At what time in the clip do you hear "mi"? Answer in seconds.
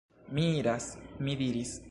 0.37-0.45, 1.27-1.37